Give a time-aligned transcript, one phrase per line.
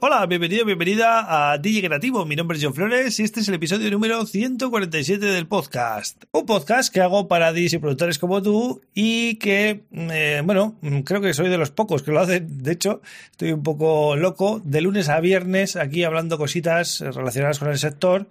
[0.00, 2.24] Hola, bienvenido, bienvenida a DJ Creativo.
[2.24, 6.22] Mi nombre es John Flores y este es el episodio número 147 del podcast.
[6.30, 11.20] Un podcast que hago para DJs y productores como tú y que, eh, bueno, creo
[11.20, 12.62] que soy de los pocos que lo hacen.
[12.62, 13.02] De hecho,
[13.32, 18.28] estoy un poco loco de lunes a viernes aquí hablando cositas relacionadas con el sector.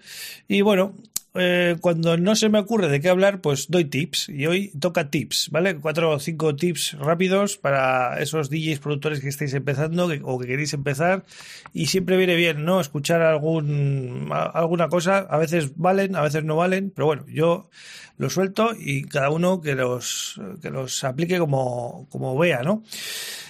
[0.47, 0.93] Y bueno,
[1.37, 4.29] eh, cuando no se me ocurre de qué hablar, pues doy tips.
[4.29, 5.77] Y hoy toca tips, ¿vale?
[5.77, 10.73] Cuatro o cinco tips rápidos para esos DJs productores que estáis empezando o que queréis
[10.73, 11.25] empezar.
[11.73, 12.81] Y siempre viene bien, ¿no?
[12.81, 15.19] Escuchar algún, alguna cosa.
[15.19, 16.91] A veces valen, a veces no valen.
[16.91, 17.69] Pero bueno, yo
[18.17, 22.83] lo suelto y cada uno que los, que los aplique como, como vea, ¿no?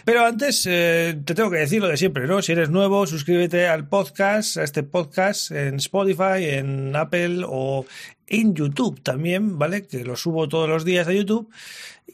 [0.08, 2.42] Pero antes eh, te tengo que decir lo de siempre, ¿no?
[2.42, 7.86] Si eres nuevo, suscríbete al podcast, a este podcast en Spotify, en Apple o
[8.26, 9.86] en YouTube también, ¿vale?
[9.86, 11.50] Que lo subo todos los días a YouTube.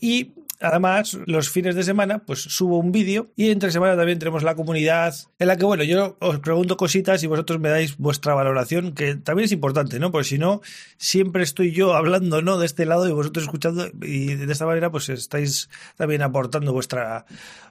[0.02, 0.32] Y
[0.64, 4.56] Además, los fines de semana, pues subo un vídeo y entre semana también tenemos la
[4.56, 8.94] comunidad en la que, bueno, yo os pregunto cositas y vosotros me dais vuestra valoración,
[8.94, 10.10] que también es importante, ¿no?
[10.10, 10.62] Porque si no,
[10.96, 12.58] siempre estoy yo hablando, ¿no?
[12.58, 17.26] De este lado y vosotros escuchando y de esta manera, pues estáis también aportando vuestra,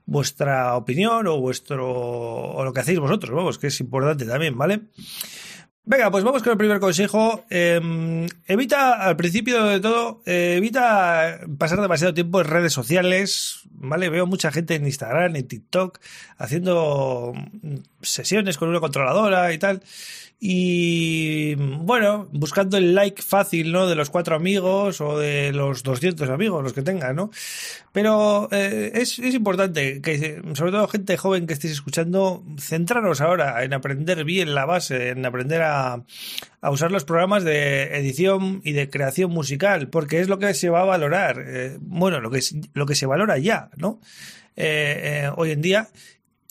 [0.04, 4.82] vuestra opinión o vuestro, o lo que hacéis vosotros, vamos, que es importante también, ¿vale?
[5.84, 7.44] Venga, pues vamos con el primer consejo.
[7.50, 14.08] Em, evita, al principio de todo, eh, evita pasar demasiado tiempo en redes sociales, ¿vale?
[14.08, 15.98] Veo mucha gente en Instagram, en TikTok,
[16.38, 17.32] haciendo
[18.00, 19.82] sesiones con una controladora y tal.
[20.44, 23.86] Y bueno, buscando el like fácil, ¿no?
[23.86, 27.30] De los cuatro amigos o de los 200 amigos, los que tengan, ¿no?
[27.92, 33.62] Pero eh, es, es, importante que, sobre todo gente joven que estéis escuchando, centraros ahora
[33.62, 38.72] en aprender bien la base, en aprender a, a usar los programas de edición y
[38.72, 41.44] de creación musical, porque es lo que se va a valorar.
[41.46, 42.40] Eh, bueno, lo que,
[42.74, 44.00] lo que se valora ya, ¿no?
[44.56, 45.88] Eh, hoy en día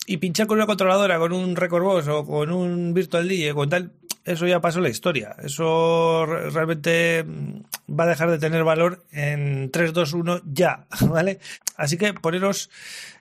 [0.08, 3.70] y pinchar con una controladora, con un Record Boss o con un Virtual DJ, con
[3.70, 3.92] tal,
[4.26, 5.36] eso ya pasó la historia.
[5.44, 11.40] Eso realmente mm, va a dejar de tener valor en 3, 2, 1 ya, ¿vale?
[11.76, 12.70] Así que poneros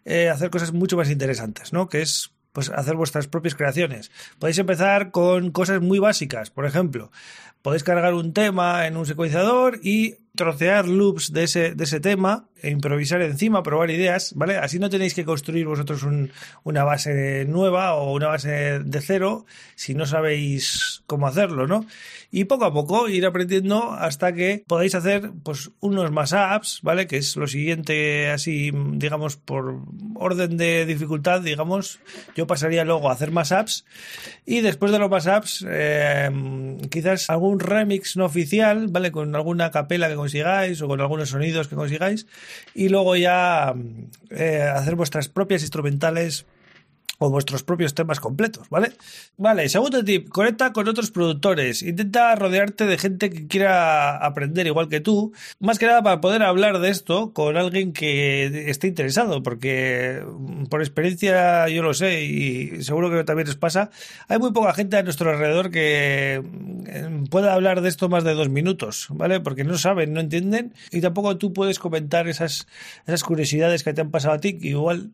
[0.05, 1.89] eh, a hacer cosas mucho más interesantes, ¿no?
[1.89, 4.11] Que es pues hacer vuestras propias creaciones.
[4.39, 7.11] Podéis empezar con cosas muy básicas, por ejemplo,
[7.63, 12.50] podéis cargar un tema en un secuenciador y trocear loops de ese, de ese tema
[12.63, 14.57] improvisar encima, probar ideas, ¿vale?
[14.57, 16.31] Así no tenéis que construir vosotros un,
[16.65, 21.87] una base nueva o una base de cero si no sabéis cómo hacerlo, ¿no?
[22.31, 27.07] Y poco a poco ir aprendiendo hasta que podáis hacer pues unos más apps, ¿vale?
[27.07, 29.81] Que es lo siguiente así, digamos, por
[30.15, 32.01] orden de dificultad, digamos,
[32.37, 33.85] yo pasaría luego a hacer más apps
[34.47, 36.31] y después de los más apps, eh,
[36.91, 39.11] quizás algún remix no oficial, ¿vale?
[39.11, 42.27] Con alguna capela que consigáis o con algunos sonidos que consigáis
[42.75, 43.75] y luego ya
[44.31, 46.47] eh, hacer vuestras propias instrumentales
[47.23, 48.93] o vuestros propios temas completos, ¿vale?
[49.37, 54.89] Vale, segundo tip, conecta con otros productores, intenta rodearte de gente que quiera aprender igual
[54.89, 59.43] que tú, más que nada para poder hablar de esto con alguien que esté interesado,
[59.43, 63.91] porque mm, por experiencia yo lo sé y seguro que también os pasa,
[64.29, 68.33] hay muy poca gente a nuestro alrededor que mm, pueda hablar de esto más de
[68.33, 69.41] dos minutos, ¿vale?
[69.41, 72.67] Porque no saben, no entienden y tampoco tú puedes comentar esas,
[73.27, 75.11] curiosidades que te han pasado a ti, igual,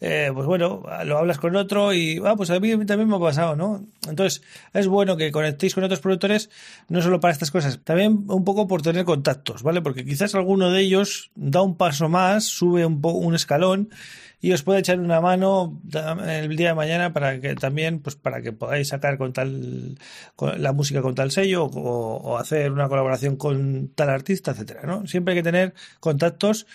[0.00, 3.20] eh, pues bueno, lo hablas con otro y, ah, pues a mí también me ha
[3.20, 3.86] pasado, ¿no?
[4.08, 6.50] Entonces, es bueno que conectéis con otros productores,
[6.88, 9.82] no solo para estas cosas, también un poco por tener contactos, ¿vale?
[9.82, 13.90] Porque quizás alguno de ellos da un paso más, sube un, un escalón
[14.40, 15.80] y os puede echar una mano
[16.26, 19.98] el día de mañana para que también, pues para que podáis sacar con tal,
[20.36, 25.06] con la música con tal sello o, hacer una colaboración con tal artista, etcétera, ¿no?
[25.06, 26.66] Siempre hay que tener contactos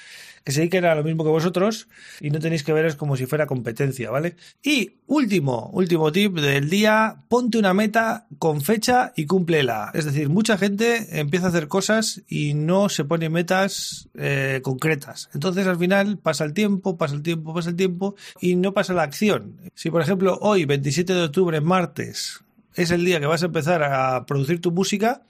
[0.45, 1.87] que se dediquen a lo mismo que vosotros
[2.21, 4.35] y no tenéis que veros como si fuera competencia, ¿vale?
[4.61, 9.89] Y último, último tip del día, ponte una meta con fecha y cúmplela.
[9.95, 15.31] Es decir, mucha gente empieza a hacer cosas y no se pone metas eh, concretas.
[15.33, 18.93] Entonces al final pasa el tiempo, pasa el tiempo, pasa el tiempo y no pasa
[18.93, 19.57] la acción.
[19.73, 22.41] Si por ejemplo hoy, 27 de octubre, martes,
[22.75, 25.23] es el día que vas a empezar a producir tu música,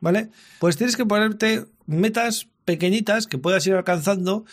[0.00, 0.30] ¿vale?
[0.58, 4.44] Pues tienes que ponerte metas pequeñitas que puedas ir alcanzando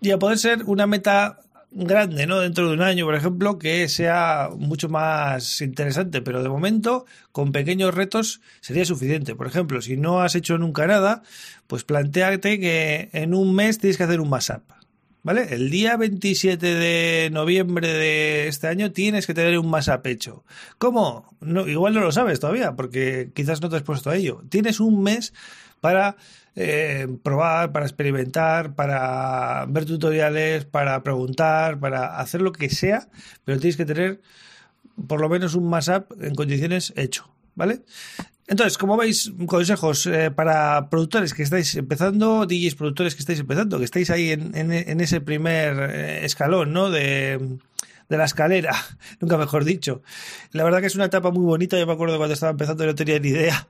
[0.00, 1.40] y a poder ser una meta
[1.74, 2.40] grande, ¿no?
[2.40, 7.52] Dentro de un año, por ejemplo, que sea mucho más interesante, pero de momento, con
[7.52, 9.34] pequeños retos sería suficiente.
[9.34, 11.22] Por ejemplo, si no has hecho nunca nada,
[11.66, 14.62] pues planteate que en un mes tienes que hacer un mashup.
[15.24, 15.54] ¿Vale?
[15.54, 20.44] El día 27 de noviembre de este año tienes que tener un más a pecho.
[20.78, 21.34] ¿Cómo?
[21.40, 24.42] No, igual no lo sabes todavía, porque quizás no te has puesto a ello.
[24.48, 25.34] Tienes un mes
[25.80, 26.16] para
[26.54, 33.08] eh, probar, para experimentar, para ver tutoriales, para preguntar, para hacer lo que sea,
[33.44, 34.20] pero tienes que tener
[35.08, 37.82] por lo menos un más en condiciones hecho, ¿vale?
[38.46, 43.78] Entonces, como veis, consejos eh, para productores que estáis empezando, DJs productores que estáis empezando,
[43.78, 46.90] que estáis ahí en, en, ese primer eh, escalón, ¿no?
[46.90, 47.58] De,
[48.08, 48.74] de la escalera,
[49.20, 50.02] nunca mejor dicho.
[50.52, 52.94] La verdad que es una etapa muy bonita, yo me acuerdo cuando estaba empezando no
[52.94, 53.68] tenía ni idea.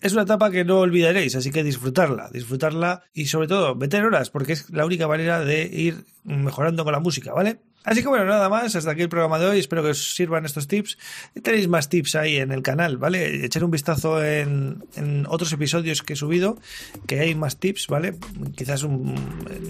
[0.00, 4.30] Es una etapa que no olvidaréis, así que disfrutarla, disfrutarla y sobre todo meter horas,
[4.30, 7.58] porque es la única manera de ir mejorando con la música, ¿vale?
[7.84, 9.58] Así que bueno, nada más, hasta aquí el programa de hoy.
[9.58, 10.98] Espero que os sirvan estos tips.
[11.42, 13.44] Tenéis más tips ahí en el canal, ¿vale?
[13.44, 14.82] Echar un vistazo en,
[15.28, 16.58] otros episodios que he subido,
[17.06, 18.14] que hay más tips, ¿vale?
[18.56, 18.86] Quizás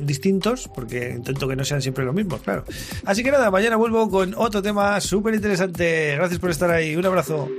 [0.00, 2.64] distintos, porque intento que no sean siempre los mismos, claro.
[3.04, 6.14] Así que nada, mañana vuelvo con otro tema súper interesante.
[6.16, 6.94] Gracias por estar ahí.
[6.94, 7.50] Un abrazo.